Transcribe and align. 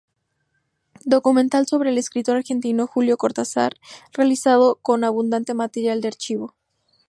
Documental 1.05 1.67
sobre 1.67 1.91
el 1.91 1.99
escritor 1.99 2.37
argentino 2.37 2.87
Julio 2.87 3.17
Cortázar 3.17 3.75
realizado 4.13 4.79
con 4.81 5.03
abundante 5.03 5.53
material 5.53 6.01
de 6.01 6.07
archivo. 6.07 6.55